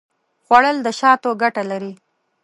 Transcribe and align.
خوړل 0.45 0.77
د 0.83 0.87
شاتو 0.99 1.29
ګټه 1.41 1.63
لري 1.71 1.93